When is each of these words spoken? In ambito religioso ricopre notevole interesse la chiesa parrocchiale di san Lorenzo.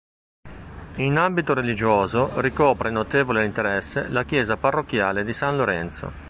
In 0.95 1.15
ambito 1.19 1.53
religioso 1.53 2.41
ricopre 2.41 2.89
notevole 2.89 3.45
interesse 3.45 4.07
la 4.09 4.23
chiesa 4.23 4.57
parrocchiale 4.57 5.23
di 5.23 5.31
san 5.31 5.55
Lorenzo. 5.55 6.11